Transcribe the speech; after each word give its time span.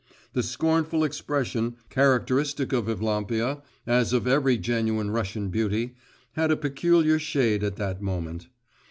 The 0.33 0.41
scornful 0.41 1.03
expression, 1.03 1.75
characteristic 1.91 2.73
of 2.73 2.87
Evlampia, 2.89 3.61
as 3.85 4.13
of 4.13 4.25
every 4.25 4.57
genuine 4.57 5.11
Russian 5.11 5.49
beauty, 5.49 5.95
had 6.31 6.49
a 6.49 6.57
peculiar 6.57 7.19
shade 7.19 7.63
at 7.63 7.75
that 7.75 8.01
moment. 8.01 8.47